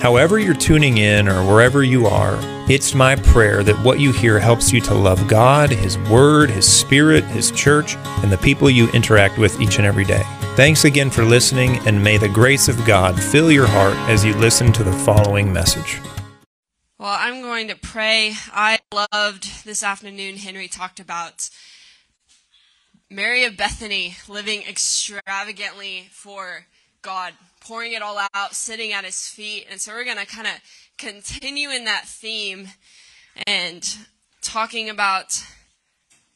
[0.00, 2.38] However, you're tuning in or wherever you are,
[2.70, 6.70] it's my prayer that what you hear helps you to love God, His Word, His
[6.70, 10.22] Spirit, His church, and the people you interact with each and every day.
[10.54, 14.34] Thanks again for listening, and may the grace of God fill your heart as you
[14.34, 15.98] listen to the following message.
[16.98, 18.34] Well, I'm going to pray.
[18.52, 21.48] I loved this afternoon, Henry talked about
[23.10, 26.66] Mary of Bethany living extravagantly for
[27.06, 29.68] God pouring it all out, sitting at his feet.
[29.70, 30.54] And so we're going to kind of
[30.98, 32.66] continue in that theme
[33.46, 33.96] and
[34.42, 35.40] talking about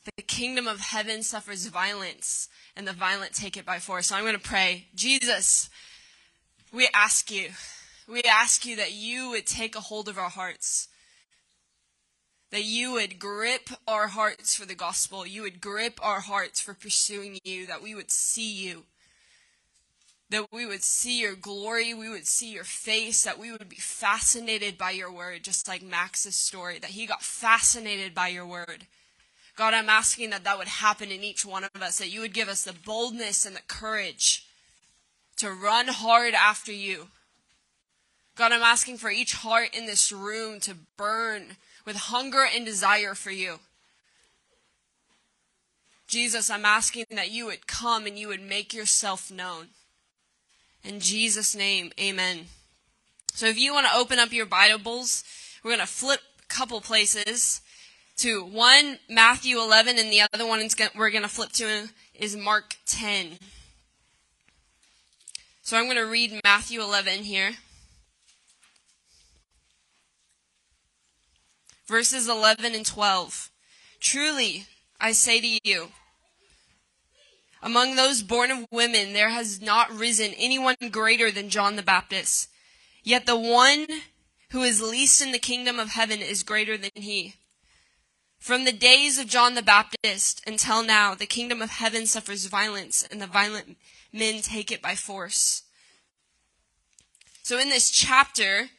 [0.05, 4.07] the kingdom of heaven suffers violence and the violent take it by force.
[4.07, 4.87] So I'm going to pray.
[4.95, 5.69] Jesus,
[6.73, 7.49] we ask you,
[8.09, 10.87] we ask you that you would take a hold of our hearts.
[12.53, 15.27] That you would grip our hearts for the gospel.
[15.27, 17.67] You would grip our hearts for pursuing you.
[17.67, 18.85] That we would see you
[20.31, 23.77] that we would see your glory, we would see your face, that we would be
[23.77, 28.87] fascinated by your word, just like Max's story, that he got fascinated by your word.
[29.57, 32.33] God, I'm asking that that would happen in each one of us, that you would
[32.33, 34.47] give us the boldness and the courage
[35.39, 37.09] to run hard after you.
[38.37, 43.15] God, I'm asking for each heart in this room to burn with hunger and desire
[43.15, 43.59] for you.
[46.07, 49.69] Jesus, I'm asking that you would come and you would make yourself known.
[50.85, 52.47] In Jesus' name, amen.
[53.35, 55.25] So if you want to open up your Bibles,
[55.63, 57.61] we're going to flip a couple places
[58.19, 62.77] to one Matthew 11 and the other one we're going to flip to is Mark
[62.87, 63.39] 10.
[65.63, 67.53] So I'm going to read Matthew 11 here.
[71.87, 73.51] Verses 11 and 12.
[74.01, 74.67] Truly,
[75.01, 75.89] I say to you,
[77.63, 82.49] among those born of women, there has not risen anyone greater than John the Baptist.
[83.03, 83.87] Yet the one
[84.51, 87.35] who is least in the kingdom of heaven is greater than he.
[88.39, 93.07] From the days of John the Baptist until now, the kingdom of heaven suffers violence,
[93.11, 93.77] and the violent
[94.13, 95.63] men take it by force.
[97.43, 98.71] So in this chapter,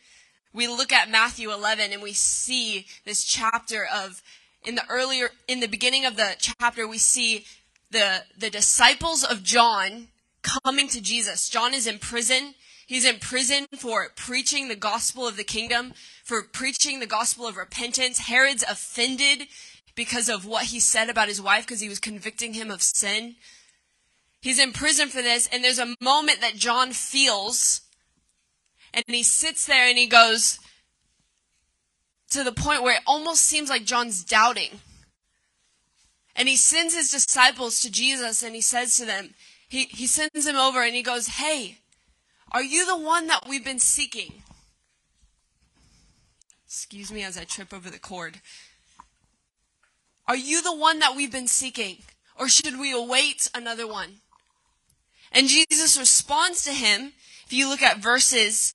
[0.54, 4.22] we look at Matthew 11 and we see this chapter of,
[4.64, 7.46] in the earlier, in the beginning of the chapter, we see
[7.92, 10.08] the, the disciples of John
[10.42, 11.50] coming to Jesus.
[11.50, 12.56] John is in prison.
[12.88, 15.94] He's in prison for preaching the gospel of the kingdom,
[16.24, 18.20] for preaching the gospel of repentance.
[18.20, 19.48] Herod's offended
[19.96, 23.36] because of what he said about his wife because he was convicting him of sin.
[24.42, 27.82] He's in prison for this, and there's a moment that John feels,
[28.94, 30.60] and he sits there and he goes
[32.32, 34.80] to the point where it almost seems like John's doubting.
[36.36, 39.34] And he sends his disciples to Jesus and he says to them,
[39.68, 41.78] he, he sends them over and he goes, Hey,
[42.52, 44.44] are you the one that we've been seeking?
[46.66, 48.42] Excuse me as I trip over the cord.
[50.28, 51.98] Are you the one that we've been seeking?
[52.38, 54.18] Or should we await another one?
[55.32, 57.14] And Jesus responds to him.
[57.46, 58.74] If you look at verses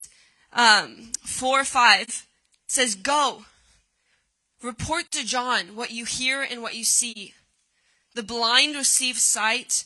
[0.52, 2.26] um, 4 5,
[2.66, 3.44] says, Go,
[4.62, 7.34] report to John what you hear and what you see.
[8.16, 9.84] The blind receive sight,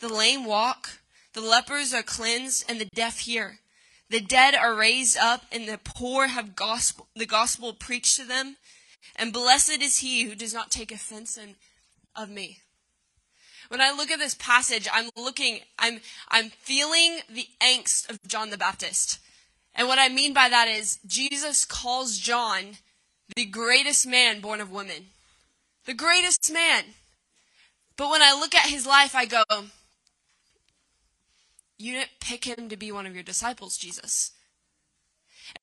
[0.00, 0.98] the lame walk,
[1.32, 3.60] the lepers are cleansed, and the deaf hear.
[4.10, 8.56] The dead are raised up, and the poor have gospel, the gospel preached to them.
[9.14, 11.54] And blessed is he who does not take offense in,
[12.16, 12.58] of me.
[13.68, 16.00] When I look at this passage, I'm looking, I'm,
[16.30, 19.20] I'm feeling the angst of John the Baptist.
[19.76, 22.78] And what I mean by that is Jesus calls John
[23.36, 25.10] the greatest man born of women.
[25.84, 26.82] The greatest man.
[27.98, 29.42] But when I look at his life, I go,
[31.76, 34.30] You didn't pick him to be one of your disciples, Jesus.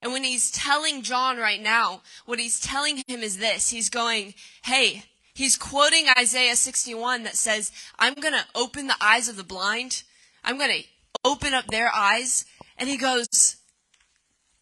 [0.02, 4.34] And when he's telling John right now, what he's telling him is this He's going,
[4.66, 5.04] Hey,
[5.34, 10.04] he's quoting Isaiah 61 that says, I'm going to open the eyes of the blind.
[10.44, 10.88] I'm going to
[11.24, 12.46] open up their eyes.
[12.78, 13.56] And he goes,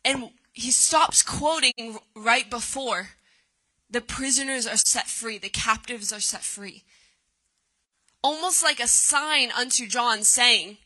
[0.05, 3.09] and he stops quoting right before
[3.89, 6.83] the prisoners are set free, the captives are set free
[8.23, 10.77] almost like a sign unto John saying,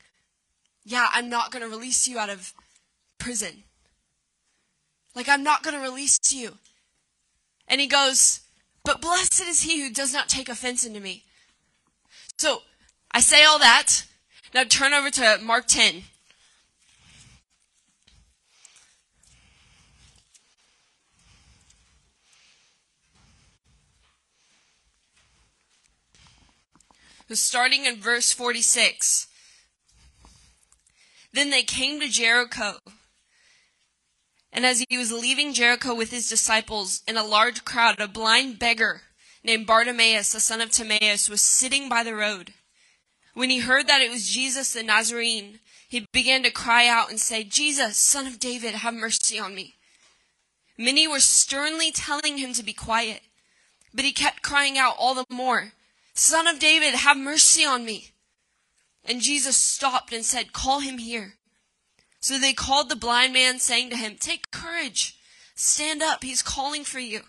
[0.83, 2.53] Yeah, I'm not going to release you out of
[3.17, 3.63] prison.
[5.15, 6.57] Like, I'm not going to release you.
[7.67, 8.41] And he goes,
[8.83, 11.23] But blessed is he who does not take offense into me.
[12.37, 12.61] So
[13.11, 14.05] I, say all that.
[14.53, 16.03] Now turn over to Mark 10.
[27.35, 29.27] Starting in verse 46.
[31.33, 32.77] Then they came to Jericho.
[34.51, 38.59] And as he was leaving Jericho with his disciples in a large crowd, a blind
[38.59, 39.01] beggar
[39.43, 42.53] named Bartimaeus, the son of Timaeus, was sitting by the road.
[43.33, 47.19] When he heard that it was Jesus the Nazarene, he began to cry out and
[47.19, 49.75] say, Jesus, son of David, have mercy on me.
[50.77, 53.21] Many were sternly telling him to be quiet,
[53.93, 55.73] but he kept crying out all the more,
[56.17, 58.09] Son of David, have mercy on me.
[59.05, 61.35] And Jesus stopped and said, Call him here.
[62.19, 65.19] So they called the blind man, saying to him, Take courage.
[65.53, 66.23] Stand up.
[66.23, 67.21] He's calling for you.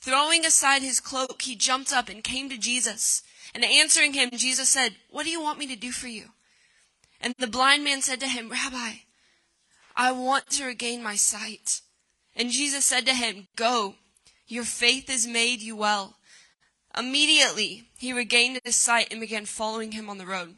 [0.00, 3.24] Throwing aside his cloak, he jumped up and came to Jesus.
[3.52, 6.26] And answering him, Jesus said, What do you want me to do for you?
[7.20, 8.92] And the blind man said to him, Rabbi,
[9.96, 11.80] I want to regain my sight.
[12.36, 13.96] And Jesus said to him, Go,
[14.46, 16.14] your faith has made you well.
[16.96, 20.56] Immediately, he regained his sight and began following him on the road.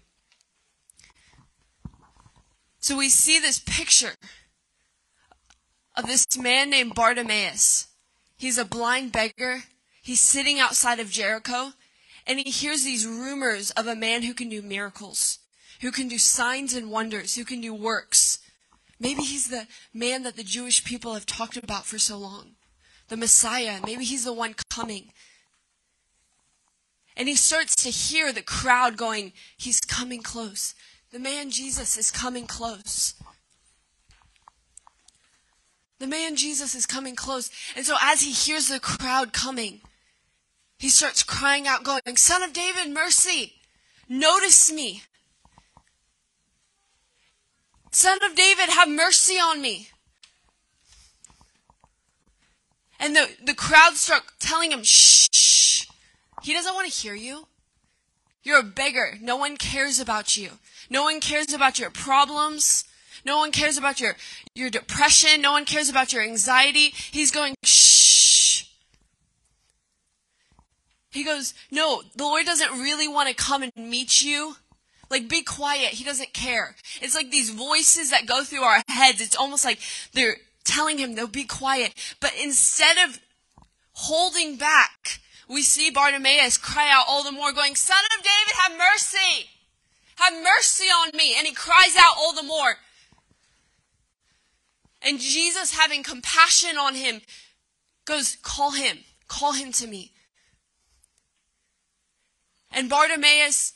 [2.80, 4.14] So we see this picture
[5.96, 7.86] of this man named Bartimaeus.
[8.36, 9.64] He's a blind beggar.
[10.02, 11.72] He's sitting outside of Jericho
[12.26, 15.38] and he hears these rumors of a man who can do miracles,
[15.80, 18.38] who can do signs and wonders, who can do works.
[18.98, 22.56] Maybe he's the man that the Jewish people have talked about for so long.
[23.08, 23.80] The Messiah.
[23.84, 25.10] Maybe he's the one coming.
[27.16, 30.74] And he starts to hear the crowd going, He's coming close.
[31.12, 33.14] The man Jesus is coming close.
[36.00, 37.50] The man Jesus is coming close.
[37.76, 39.80] And so as he hears the crowd coming,
[40.78, 43.54] he starts crying out, going, Son of David, mercy!
[44.08, 45.02] Notice me!
[47.92, 49.88] Son of David, have mercy on me!
[52.98, 55.13] And the, the crowd start telling him, shh.
[56.44, 57.46] He doesn't want to hear you.
[58.42, 59.16] You're a beggar.
[59.22, 60.50] No one cares about you.
[60.90, 62.84] No one cares about your problems.
[63.24, 64.14] No one cares about your,
[64.54, 65.40] your depression.
[65.40, 66.92] No one cares about your anxiety.
[67.10, 68.64] He's going, shh.
[71.12, 74.56] He goes, no, the Lord doesn't really want to come and meet you.
[75.08, 75.94] Like, be quiet.
[75.94, 76.76] He doesn't care.
[77.00, 79.22] It's like these voices that go through our heads.
[79.22, 79.78] It's almost like
[80.12, 81.94] they're telling him, no, be quiet.
[82.20, 83.18] But instead of
[83.92, 88.72] holding back, we see Bartimaeus cry out all the more, going, Son of David, have
[88.78, 89.50] mercy!
[90.16, 91.34] Have mercy on me!
[91.36, 92.76] And he cries out all the more.
[95.02, 97.20] And Jesus, having compassion on him,
[98.06, 98.98] goes, Call him,
[99.28, 100.12] call him to me.
[102.70, 103.74] And Bartimaeus,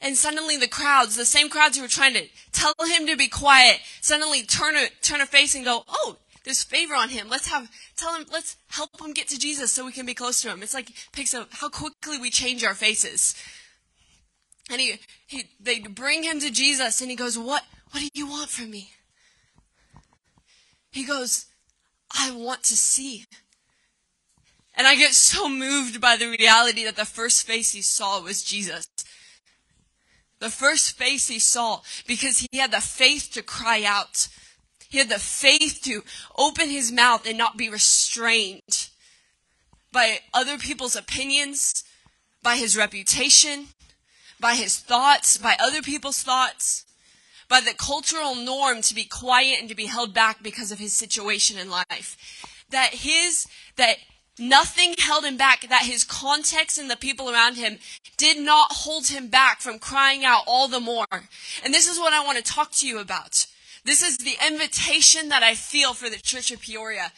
[0.00, 3.28] and suddenly the crowds, the same crowds who were trying to tell him to be
[3.28, 7.28] quiet, suddenly turn a, turn a face and go, Oh, there's favor on him.
[7.28, 10.40] Let's have, tell him, let's help him get to Jesus so we can be close
[10.42, 10.62] to him.
[10.62, 13.34] It's like, picks up how quickly we change our faces.
[14.70, 14.94] And he,
[15.26, 18.70] he, they bring him to Jesus and he goes, what, what do you want from
[18.70, 18.90] me?
[20.92, 21.46] He goes,
[22.16, 23.24] I want to see.
[24.76, 28.44] And I get so moved by the reality that the first face he saw was
[28.44, 28.86] Jesus.
[30.38, 34.28] The first face he saw because he had the faith to cry out.
[34.96, 36.02] He had the faith to
[36.38, 38.88] open his mouth and not be restrained
[39.92, 41.84] by other people's opinions,
[42.42, 43.66] by his reputation,
[44.40, 46.86] by his thoughts, by other people's thoughts,
[47.46, 50.94] by the cultural norm to be quiet and to be held back because of his
[50.94, 52.16] situation in life.
[52.70, 53.98] That his, that
[54.38, 57.80] nothing held him back, that his context and the people around him
[58.16, 61.28] did not hold him back from crying out all the more.
[61.62, 63.46] And this is what I want to talk to you about.
[63.86, 67.12] This is the invitation that I feel for the Church of Peoria.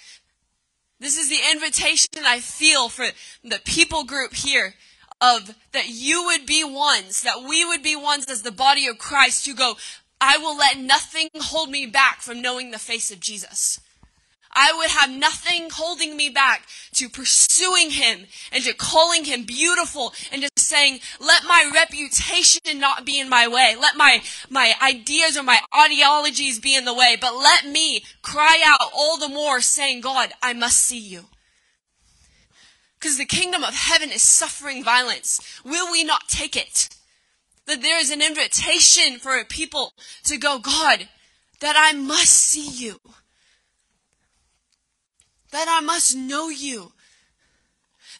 [1.00, 3.06] This is the invitation I feel for
[3.42, 4.74] the people group here
[5.18, 8.98] of that you would be ones, that we would be ones as the body of
[8.98, 9.76] Christ who go,
[10.20, 13.80] I will let nothing hold me back from knowing the face of Jesus.
[14.60, 20.12] I would have nothing holding me back to pursuing him and to calling him beautiful
[20.32, 23.76] and just saying, let my reputation not be in my way.
[23.80, 28.60] Let my, my ideas or my ideologies be in the way, but let me cry
[28.66, 31.26] out all the more saying, God, I must see you.
[32.98, 35.60] Because the kingdom of heaven is suffering violence.
[35.64, 36.88] Will we not take it?
[37.66, 39.92] That there is an invitation for a people
[40.24, 41.08] to go, God,
[41.60, 42.98] that I must see you
[45.50, 46.92] that I must know you,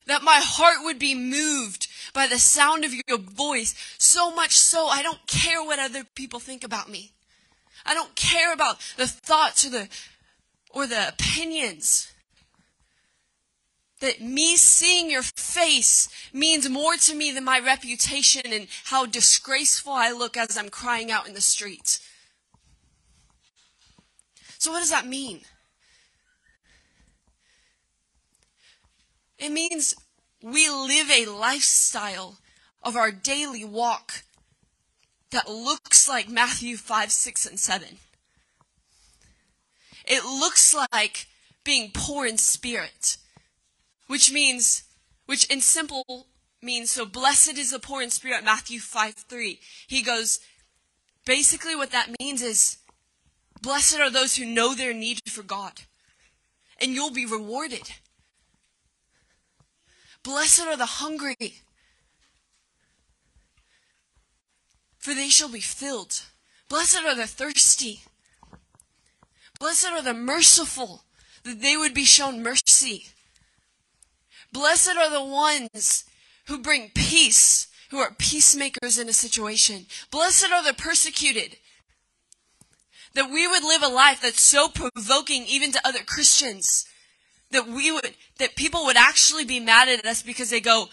[0.07, 4.87] that my heart would be moved by the sound of your voice, so much so
[4.87, 7.13] I don't care what other people think about me.
[7.85, 9.89] I don't care about the thoughts or the
[10.71, 12.13] or the opinions.
[14.01, 19.93] That me seeing your face means more to me than my reputation and how disgraceful
[19.93, 21.99] I look as I'm crying out in the street.
[24.59, 25.41] So, what does that mean?
[29.39, 29.95] It means
[30.43, 32.39] we live a lifestyle
[32.83, 34.25] of our daily walk
[35.31, 37.99] that looks like Matthew 5, 6, and 7.
[40.07, 41.27] It looks like
[41.65, 43.19] being poor in spirit,
[44.07, 44.85] which means,
[45.27, 46.29] which in simple
[46.63, 49.61] means, so blessed is the poor in spirit, Matthew 5, 3.
[49.87, 50.41] He goes,
[51.27, 52.79] basically what that means is,
[53.61, 55.83] blessed are those who know their need for God,
[56.81, 57.93] and you'll be rewarded.
[60.29, 61.63] Blessed are the hungry,
[64.99, 66.21] for they shall be filled.
[66.69, 68.03] Blessed are the thirsty.
[69.59, 71.05] Blessed are the merciful,
[71.45, 73.07] that they would be shown mercy.
[74.53, 76.05] Blessed are the ones
[76.47, 79.87] who bring peace, who are peacemakers in a situation.
[80.11, 81.57] Blessed are the persecuted,
[83.15, 86.85] that we would live a life that's so provoking even to other Christians
[87.51, 90.89] that we would that people would actually be mad at us because they go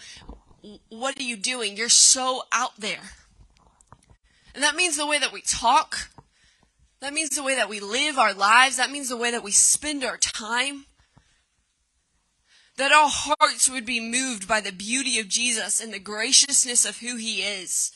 [0.88, 3.12] what are you doing you're so out there
[4.54, 6.10] and that means the way that we talk
[7.00, 9.52] that means the way that we live our lives that means the way that we
[9.52, 10.86] spend our time
[12.76, 16.98] that our hearts would be moved by the beauty of Jesus and the graciousness of
[16.98, 17.90] who he is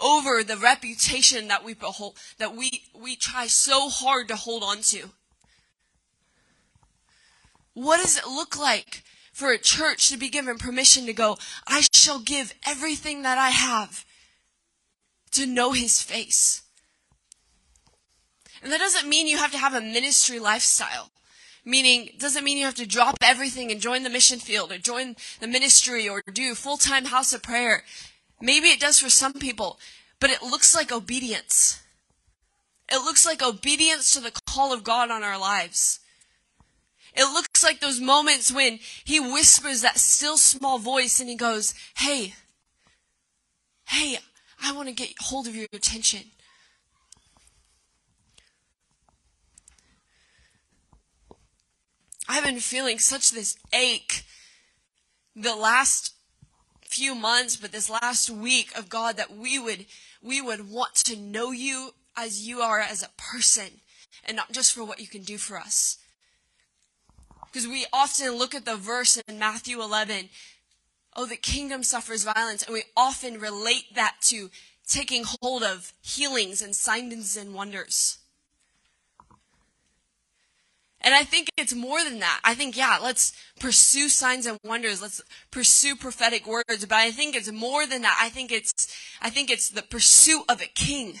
[0.00, 4.80] over the reputation that we behold, that we, we try so hard to hold on
[4.82, 5.10] to.
[7.78, 11.84] What does it look like for a church to be given permission to go, I
[11.92, 14.04] shall give everything that I have
[15.30, 16.62] to know his face?
[18.64, 21.12] And that doesn't mean you have to have a ministry lifestyle.
[21.64, 25.14] Meaning, doesn't mean you have to drop everything and join the mission field or join
[25.38, 27.84] the ministry or do full-time house of prayer.
[28.40, 29.78] Maybe it does for some people,
[30.18, 31.80] but it looks like obedience.
[32.90, 36.00] It looks like obedience to the call of God on our lives.
[37.14, 41.74] It looks like those moments when he whispers that still small voice and he goes,
[41.96, 42.34] Hey,
[43.86, 44.18] hey,
[44.62, 46.24] I want to get hold of your attention.
[52.28, 54.24] I've been feeling such this ache
[55.34, 56.12] the last
[56.82, 59.86] few months, but this last week of God that we would,
[60.22, 63.80] we would want to know you as you are as a person
[64.24, 65.98] and not just for what you can do for us.
[67.50, 70.28] Because we often look at the verse in Matthew 11,
[71.16, 74.50] oh, the kingdom suffers violence, and we often relate that to
[74.86, 78.18] taking hold of healings and signs and wonders.
[81.00, 82.40] And I think it's more than that.
[82.42, 85.00] I think, yeah, let's pursue signs and wonders.
[85.00, 86.84] Let's pursue prophetic words.
[86.84, 88.18] But I think it's more than that.
[88.20, 88.88] I think it's,
[89.22, 91.20] I think it's the pursuit of a king.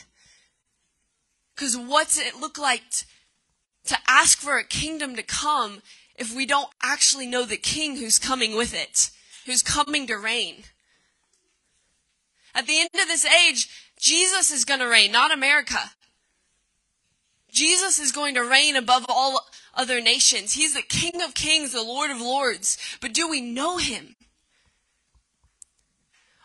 [1.56, 3.06] Cause what's it look like t-
[3.86, 5.82] to ask for a kingdom to come
[6.18, 9.10] if we don't actually know the king who's coming with it,
[9.46, 10.64] who's coming to reign.
[12.54, 15.92] At the end of this age, Jesus is going to reign, not America.
[17.50, 20.52] Jesus is going to reign above all other nations.
[20.52, 22.76] He's the King of kings, the Lord of lords.
[23.00, 24.16] But do we know him?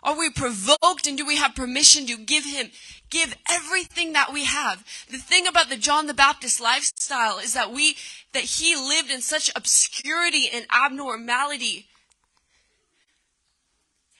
[0.03, 2.71] Are we provoked and do we have permission to give him,
[3.13, 4.83] give everything that we have?
[5.09, 7.95] The thing about the John the Baptist lifestyle is that we,
[8.33, 11.85] that he lived in such obscurity and abnormality.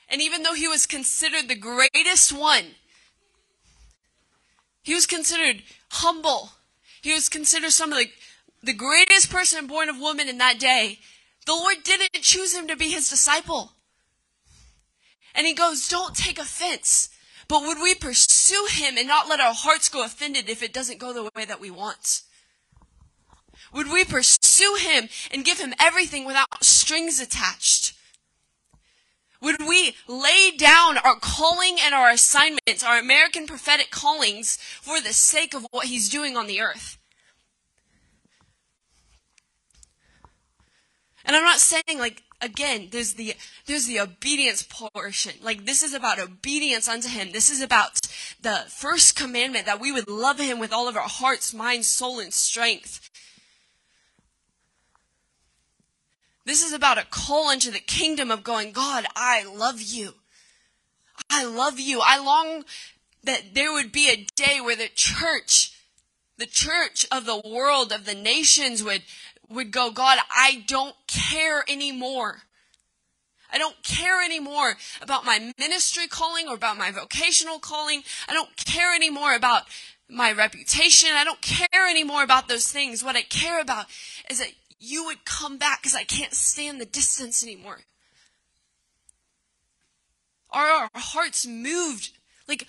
[0.07, 2.75] And even though he was considered the greatest one,
[4.83, 6.51] he was considered humble.
[7.01, 8.09] He was considered some of the,
[8.61, 10.99] the greatest person born of woman in that day.
[11.45, 13.71] The Lord didn't choose him to be his disciple.
[15.33, 17.09] And he goes, don't take offense.
[17.47, 20.99] But would we pursue him and not let our hearts go offended if it doesn't
[20.99, 22.21] go the way that we want?
[23.73, 27.93] Would we pursue him and give him everything without strings attached?
[29.41, 35.11] Would we lay down our calling and our assignments, our American prophetic callings, for the
[35.11, 36.97] sake of what he's doing on the earth?
[41.25, 43.35] And I'm not saying like again, there's the
[43.65, 45.33] there's the obedience portion.
[45.41, 47.31] Like this is about obedience unto him.
[47.31, 47.99] This is about
[48.41, 52.19] the first commandment that we would love him with all of our hearts, mind, soul,
[52.19, 53.09] and strength.
[56.45, 60.15] This is about a call into the kingdom of going, God, I love you.
[61.29, 62.01] I love you.
[62.03, 62.65] I long
[63.23, 65.71] that there would be a day where the church,
[66.37, 69.03] the church of the world, of the nations would,
[69.53, 72.43] would go, God, I don't care anymore.
[73.51, 78.01] I don't care anymore about my ministry calling or about my vocational calling.
[78.27, 79.63] I don't care anymore about
[80.09, 81.09] my reputation.
[81.13, 83.03] I don't care anymore about those things.
[83.03, 83.85] What I care about
[84.29, 87.81] is that you would come back because I can't stand the distance anymore.
[90.49, 92.11] Are our hearts moved?
[92.47, 92.67] Like,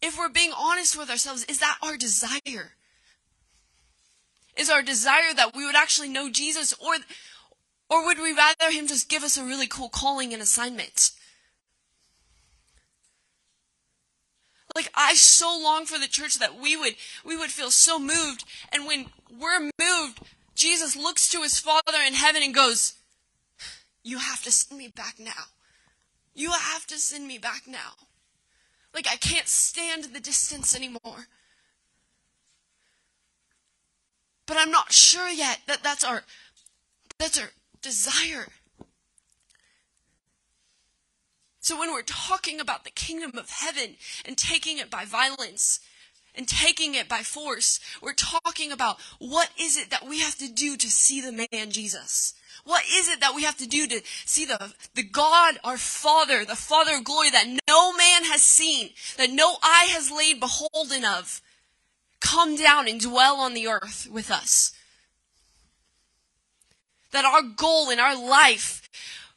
[0.00, 2.74] if we're being honest with ourselves, is that our desire?
[4.58, 6.96] Is our desire that we would actually know Jesus or,
[7.88, 11.12] or would we rather him just give us a really cool calling and assignment?
[14.74, 18.44] Like I so long for the church that we would we would feel so moved
[18.72, 20.20] and when we're moved,
[20.54, 22.94] Jesus looks to his Father in heaven and goes,
[24.02, 25.46] "You have to send me back now.
[26.34, 27.94] You have to send me back now."
[28.92, 31.28] Like I can't stand the distance anymore.
[34.48, 36.22] But I'm not sure yet that that's our
[37.18, 37.50] that's our
[37.82, 38.48] desire.
[41.60, 45.80] So when we're talking about the kingdom of heaven and taking it by violence
[46.34, 50.50] and taking it by force, we're talking about what is it that we have to
[50.50, 52.32] do to see the man Jesus?
[52.64, 56.46] What is it that we have to do to see the, the God, our Father,
[56.46, 61.04] the Father of glory that no man has seen, that no eye has laid beholden
[61.04, 61.42] of,
[62.20, 64.72] come down and dwell on the earth with us?
[67.12, 68.88] That our goal in our life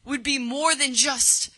[0.06, 1.52] would be more than just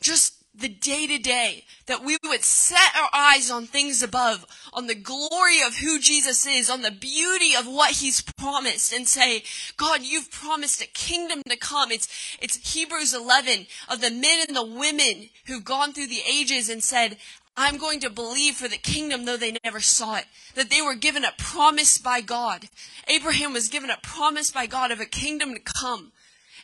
[0.00, 4.86] just the day to day, that we would set our eyes on things above, on
[4.86, 9.44] the glory of who Jesus is, on the beauty of what he's promised and say,
[9.78, 11.90] God, you've promised a kingdom to come.
[11.90, 16.68] It's, it's Hebrews 11 of the men and the women who've gone through the ages
[16.68, 17.16] and said,
[17.56, 20.24] I'm going to believe for the kingdom though they never saw it.
[20.54, 22.68] That they were given a promise by God.
[23.08, 26.12] Abraham was given a promise by God of a kingdom to come.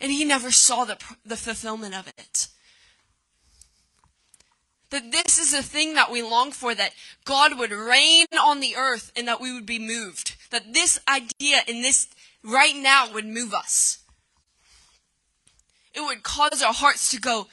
[0.00, 2.48] And he never saw the, the fulfillment of it.
[4.90, 8.74] That this is a thing that we long for, that God would reign on the
[8.76, 10.36] earth and that we would be moved.
[10.50, 12.08] That this idea in this
[12.42, 13.98] right now would move us.
[15.92, 17.48] It would cause our hearts to go,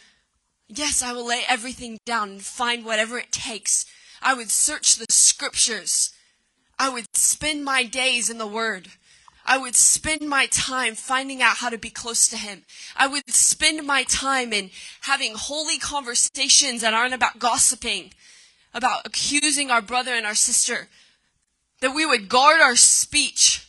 [0.68, 3.86] yes, I will lay everything down and find whatever it takes.
[4.22, 6.14] I would search the scriptures.
[6.78, 8.90] I would spend my days in the Word.
[9.46, 12.64] I would spend my time finding out how to be close to Him.
[12.96, 18.14] I would spend my time in having holy conversations that aren't about gossiping,
[18.74, 20.88] about accusing our brother and our sister.
[21.82, 23.65] That we would guard our speech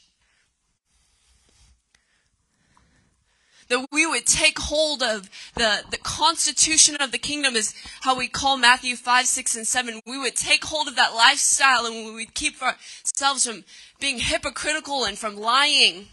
[3.69, 8.29] that we would take hold of the, the constitution of the kingdom is how we
[8.29, 10.01] call Matthew 5, 6, and 7.
[10.07, 13.65] We would take hold of that lifestyle and we would keep ourselves from
[14.01, 16.07] being hypocritical and from lying.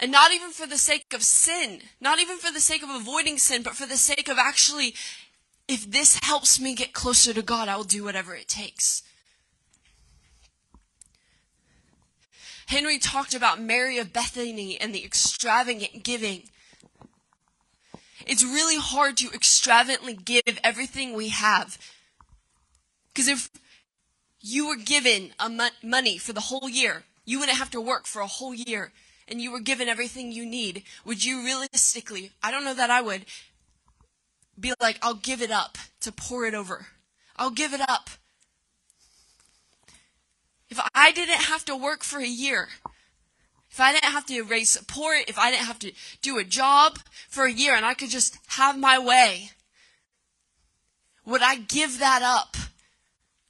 [0.00, 3.38] And not even for the sake of sin, not even for the sake of avoiding
[3.38, 4.94] sin, but for the sake of actually,
[5.68, 9.02] if this helps me get closer to God, I will do whatever it takes.
[12.72, 16.44] Henry talked about Mary of Bethany and the extravagant giving.
[18.26, 21.76] It's really hard to extravagantly give everything we have.
[23.12, 23.50] Because if
[24.40, 28.06] you were given a mo- money for the whole year, you wouldn't have to work
[28.06, 28.92] for a whole year,
[29.28, 33.02] and you were given everything you need, would you realistically, I don't know that I
[33.02, 33.26] would,
[34.58, 36.86] be like, I'll give it up to pour it over.
[37.36, 38.08] I'll give it up
[40.72, 42.68] if I didn't have to work for a year,
[43.70, 46.98] if I didn't have to raise support, if I didn't have to do a job
[47.28, 49.50] for a year and I could just have my way,
[51.26, 52.56] would I give that up?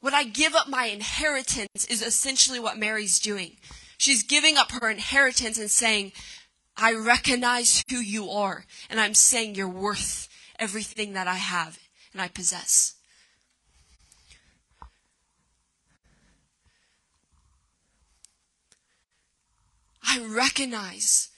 [0.00, 3.56] Would I give up my inheritance is essentially what Mary's doing.
[3.98, 6.10] She's giving up her inheritance and saying,
[6.76, 11.78] I recognize who you are, and I'm saying you're worth everything that I have
[12.12, 12.96] and I possess.
[20.12, 21.30] I recognize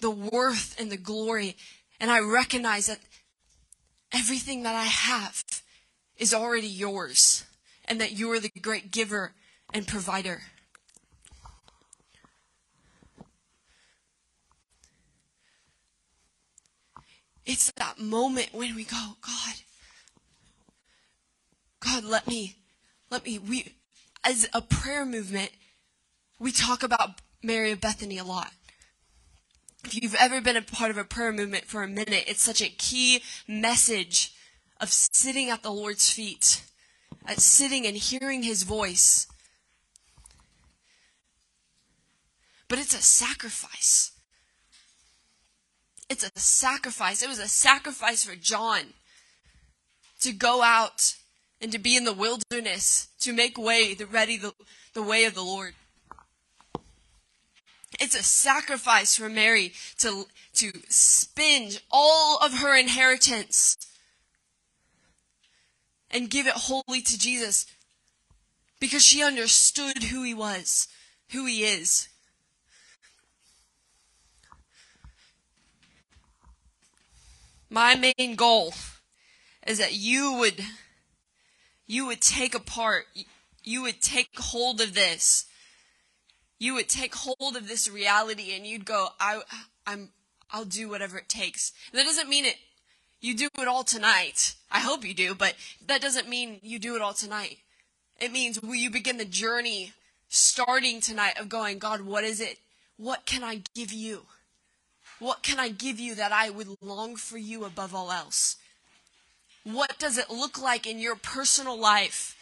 [0.00, 1.56] the worth and the glory,
[2.00, 2.98] and I recognize that
[4.12, 5.44] everything that I have
[6.16, 7.44] is already yours,
[7.84, 9.34] and that you are the great giver
[9.72, 10.42] and provider.
[17.44, 19.54] It's that moment when we go, God,
[21.78, 22.56] God, let me,
[23.08, 23.76] let me, we,
[24.24, 25.50] as a prayer movement,
[26.40, 28.50] we talk about Mary of Bethany a lot.
[29.84, 32.60] if you've ever been a part of a prayer movement for a minute, it's such
[32.60, 34.34] a key message
[34.80, 36.64] of sitting at the Lord's feet,
[37.24, 39.28] at sitting and hearing his voice.
[42.68, 44.10] But it's a sacrifice.
[46.10, 47.22] It's a sacrifice.
[47.22, 48.94] It was a sacrifice for John
[50.20, 51.14] to go out
[51.60, 54.52] and to be in the wilderness, to make way, the ready the,
[54.94, 55.74] the way of the Lord.
[57.98, 63.76] It's a sacrifice for Mary to, to spend all of her inheritance
[66.10, 67.66] and give it wholly to Jesus
[68.80, 70.88] because she understood who he was,
[71.32, 72.08] who he is.
[77.68, 78.74] My main goal
[79.66, 80.64] is that you would
[81.88, 83.06] you would take apart
[83.64, 85.46] you would take hold of this
[86.58, 89.42] you would take hold of this reality and you'd go I
[89.86, 90.10] I'm
[90.50, 91.72] I'll do whatever it takes.
[91.90, 92.56] And that doesn't mean it
[93.20, 94.54] you do it all tonight.
[94.70, 95.54] I hope you do, but
[95.86, 97.58] that doesn't mean you do it all tonight.
[98.20, 99.92] It means will you begin the journey
[100.28, 102.58] starting tonight of going, God, what is it?
[102.96, 104.22] What can I give you?
[105.18, 108.56] What can I give you that I would long for you above all else?
[109.64, 112.36] What does it look like in your personal life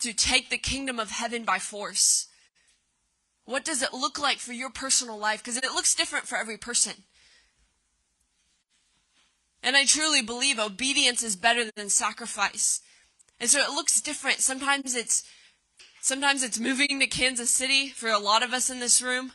[0.00, 2.28] to take the kingdom of heaven by force?
[3.48, 5.42] What does it look like for your personal life?
[5.42, 7.04] Because it looks different for every person.
[9.62, 12.82] And I truly believe obedience is better than sacrifice.
[13.40, 14.40] And so it looks different.
[14.40, 15.24] Sometimes it's
[16.02, 19.32] sometimes it's moving to Kansas City for a lot of us in this room.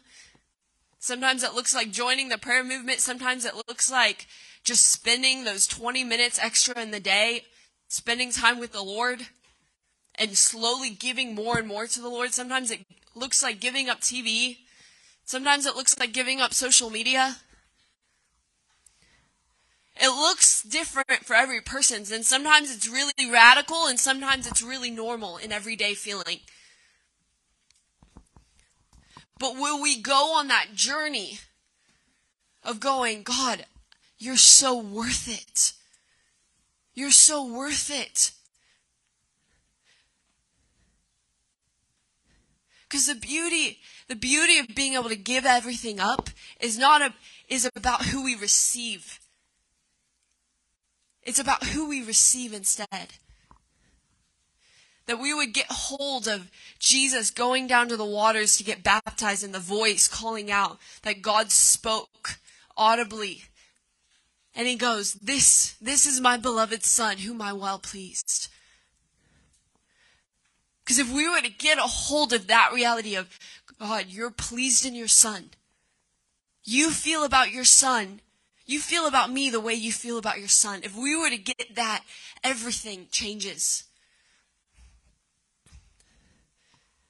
[0.99, 2.99] Sometimes it looks like joining the prayer movement.
[2.99, 4.28] Sometimes it looks like
[4.63, 7.45] just spending those 20 minutes extra in the day,
[7.88, 9.26] spending time with the Lord,
[10.13, 12.32] and slowly giving more and more to the Lord.
[12.32, 14.58] Sometimes it looks like giving up TV.
[15.26, 17.38] Sometimes it looks like giving up social media.
[19.95, 24.89] It looks different for every person, and sometimes it's really radical, and sometimes it's really
[24.89, 26.39] normal in everyday feeling.
[29.38, 31.39] But will we go on that journey
[32.63, 33.65] of going, God,
[34.17, 35.73] you're so worth it.
[36.93, 38.32] You're so worth it.
[42.93, 46.29] Because the beauty, the beauty of being able to give everything up
[46.60, 47.12] is not a,
[47.49, 49.19] is about who we receive.
[51.23, 53.15] It's about who we receive instead.
[55.08, 59.43] That we would get hold of Jesus going down to the waters to get baptized
[59.43, 62.38] and the voice calling out that God spoke
[62.77, 63.45] audibly
[64.53, 68.49] and he goes, This, this is my beloved son, whom I well pleased.
[70.84, 73.39] Because if we were to get a hold of that reality of,
[73.80, 75.52] God, you're pleased in your son.
[76.63, 78.22] You feel about your son.
[78.65, 80.82] You feel about me the way you feel about your son.
[80.84, 82.04] If we were to get that,
[82.43, 83.84] everything changes.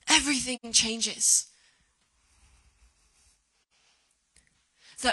[0.09, 1.47] Everything changes.
[4.95, 5.12] So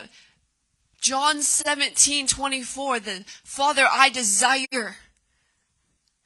[1.01, 4.97] John 17, 24, the Father, I desire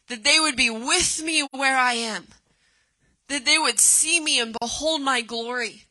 [0.09, 2.29] that they would be with me where I am,
[3.29, 5.85] that they would see me and behold my glory,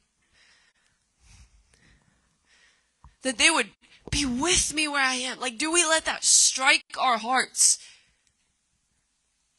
[3.23, 3.69] that they would
[4.11, 5.39] be with me where I am.
[5.39, 7.79] Like, do we let that strike our hearts?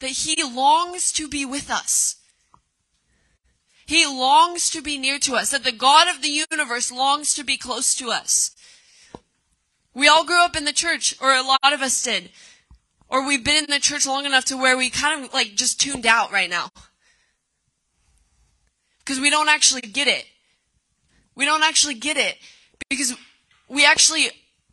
[0.01, 2.17] That He longs to be with us.
[3.87, 7.45] He longs to be near to us, that the God of the universe longs to
[7.45, 8.53] be close to us.
[9.93, 12.31] We all grew up in the church, or a lot of us did.
[13.09, 15.81] Or we've been in the church long enough to where we kind of like just
[15.81, 16.71] tuned out right now.
[18.99, 20.25] Because we don't actually get it.
[21.35, 22.37] We don't actually get it
[22.89, 23.15] because
[23.69, 24.31] we actually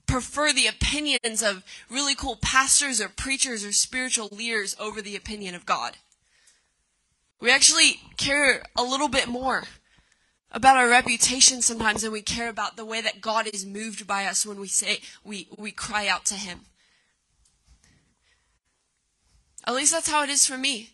[0.07, 5.55] prefer the opinions of really cool pastors or preachers or spiritual leaders over the opinion
[5.55, 5.97] of God.
[7.39, 9.63] We actually care a little bit more
[10.51, 14.25] about our reputation sometimes than we care about the way that God is moved by
[14.25, 16.61] us when we say we, we cry out to him.
[19.65, 20.89] At least that's how it is for me.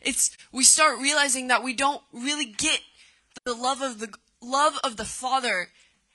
[0.00, 2.80] It's we start realizing that we don't really get
[3.44, 5.68] the love of the love of the Father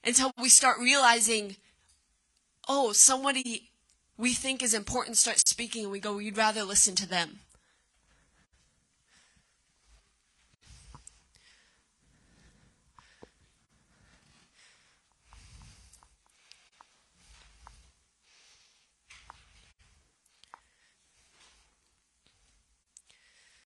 [0.04, 1.56] until we start realizing,
[2.68, 3.70] oh, somebody
[4.18, 7.40] we think is important starts speaking and we go, we'd rather listen to them.